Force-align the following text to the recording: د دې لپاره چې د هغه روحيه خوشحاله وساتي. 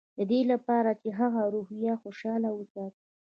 د 0.17 0.19
دې 0.31 0.41
لپاره 0.51 0.89
چې 1.01 1.09
د 1.13 1.15
هغه 1.19 1.41
روحيه 1.55 1.93
خوشحاله 2.01 2.49
وساتي. 2.53 3.03